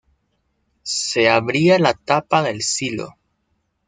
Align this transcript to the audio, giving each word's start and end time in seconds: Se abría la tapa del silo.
Se 0.81 1.29
abría 1.29 1.77
la 1.77 1.93
tapa 1.93 2.41
del 2.41 2.63
silo. 2.63 3.19